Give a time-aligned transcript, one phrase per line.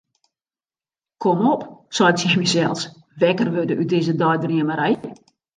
[1.21, 1.61] Kom op,
[1.95, 2.81] sei ik tsjin mysels,
[3.21, 4.95] wekker wurde út dizze deidreamerij.